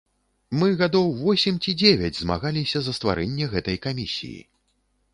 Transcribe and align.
Мы 0.59 0.69
гадоў 0.79 1.11
восем 1.19 1.59
ці 1.63 1.75
дзевяць 1.83 2.21
змагаліся 2.23 2.77
за 2.87 2.99
стварэнне 3.01 3.45
гэтай 3.55 3.77
камісіі. 3.89 4.41